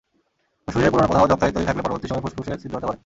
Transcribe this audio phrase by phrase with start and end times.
[0.65, 2.99] ফুসফুসের পুরোনো প্রদাহ, যক্ষ্মা ইত্যাদি থাকলে পরবর্তী সময়ে ফুসফুসে ছিদ্র হতে পারে।